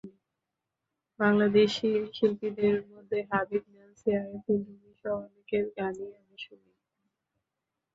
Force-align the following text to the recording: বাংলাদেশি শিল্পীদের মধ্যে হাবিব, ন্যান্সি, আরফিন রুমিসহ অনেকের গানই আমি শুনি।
বাংলাদেশি 1.19 1.87
শিল্পীদের 2.13 2.75
মধ্যে 2.89 3.19
হাবিব, 3.29 3.63
ন্যান্সি, 3.73 4.09
আরফিন 4.19 4.59
রুমিসহ 4.67 5.13
অনেকের 5.19 5.65
গানই 5.77 6.09
আমি 6.19 6.37
শুনি। 6.45 6.71